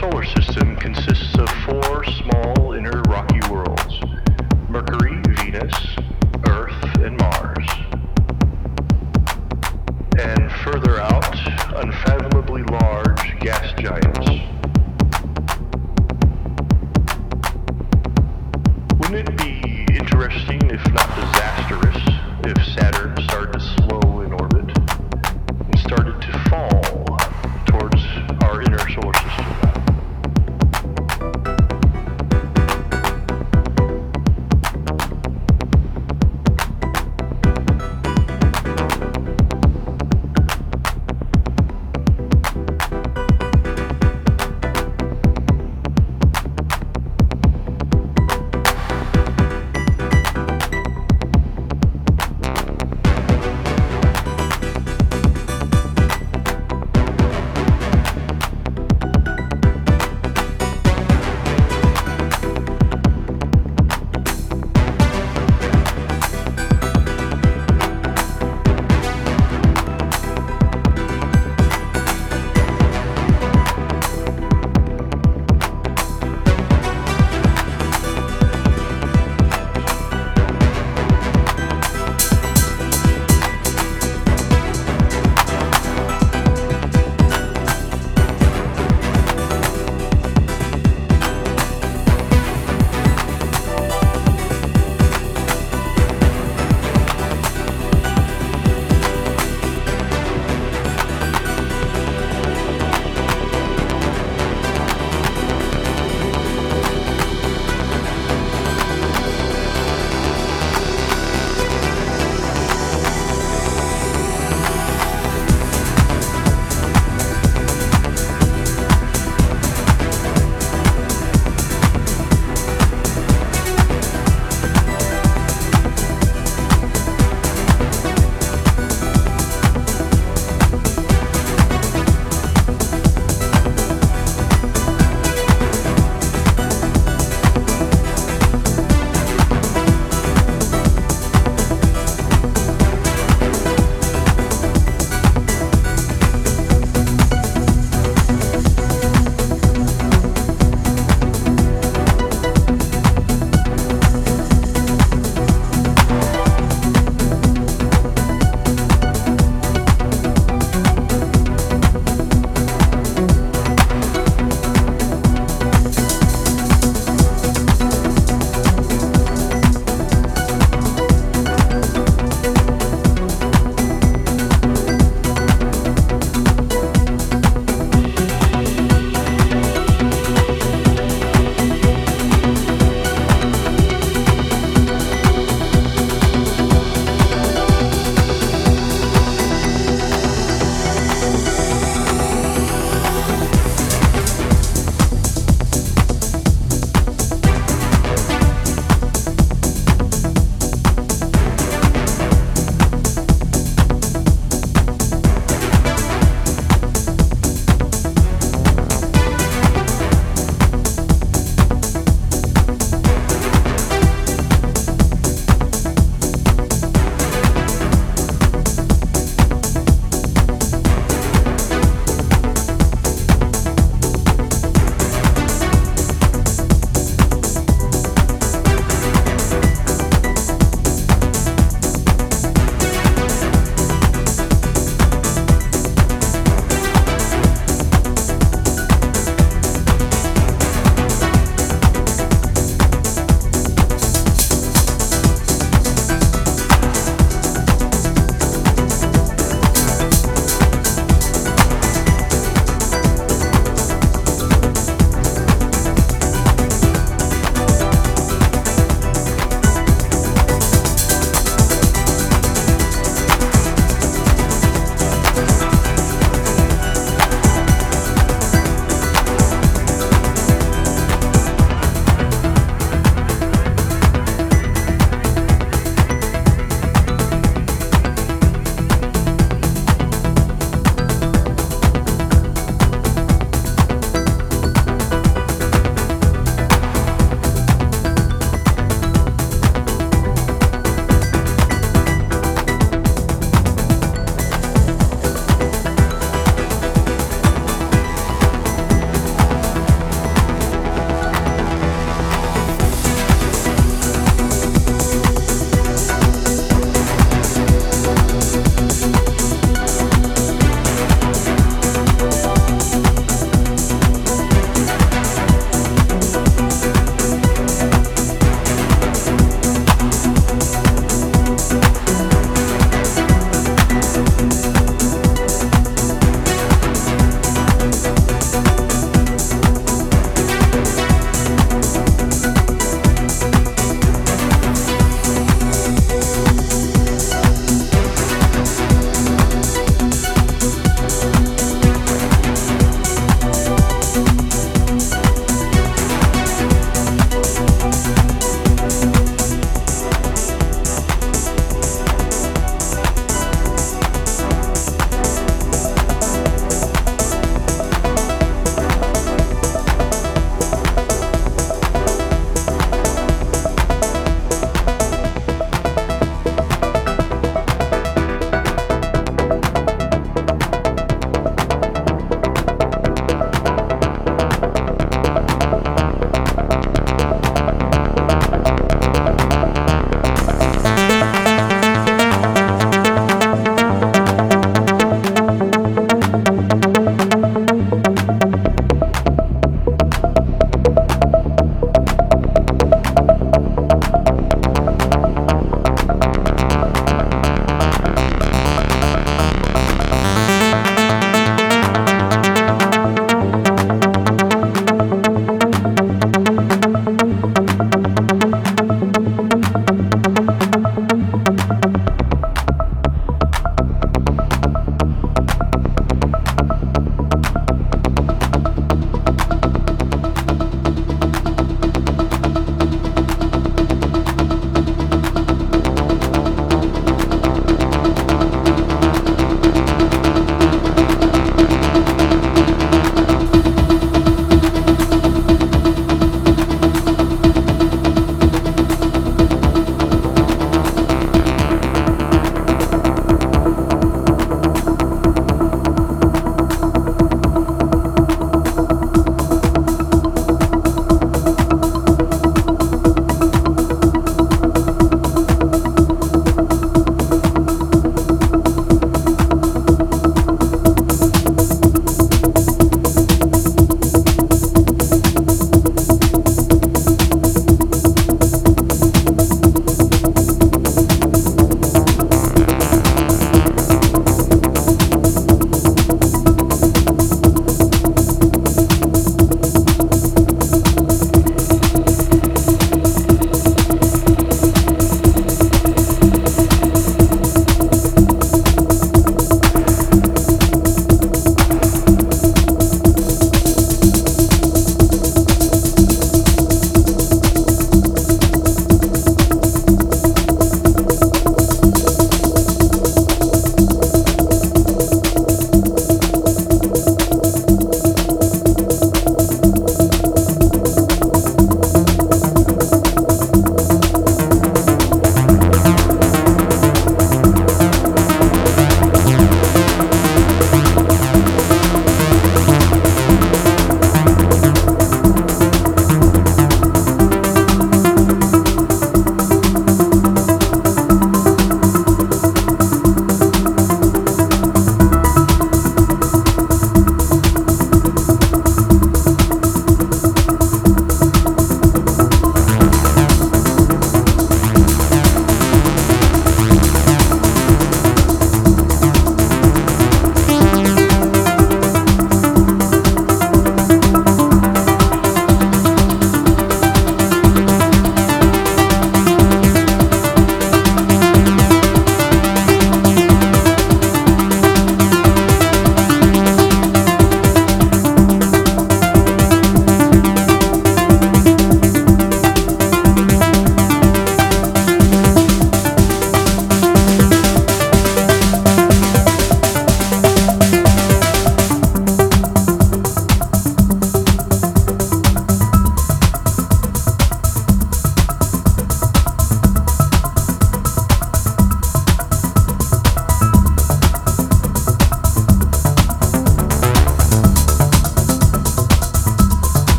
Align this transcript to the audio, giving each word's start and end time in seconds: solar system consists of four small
solar 0.00 0.24
system 0.24 0.74
consists 0.76 1.36
of 1.36 1.48
four 1.66 2.02
small 2.04 2.39